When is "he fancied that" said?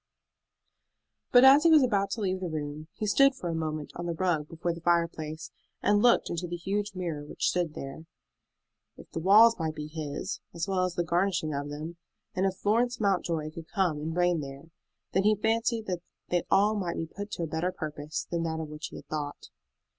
15.21-16.01